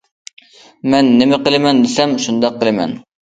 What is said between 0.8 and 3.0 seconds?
مەن نېمە قىلىمەن دېسەم شۇنداق قىلىمەن.